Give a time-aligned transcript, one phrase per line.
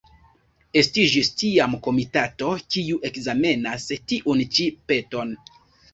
[0.79, 5.37] Estiĝis tiam komitato, kiu ekzamenas tiun-ĉi peton.